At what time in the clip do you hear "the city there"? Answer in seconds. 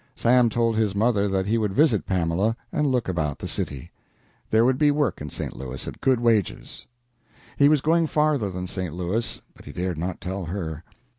3.37-4.65